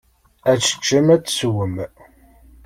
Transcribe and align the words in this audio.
Ad 0.49 0.59
teččem, 0.61 1.07
ad 1.15 1.23
teswem. 1.23 1.75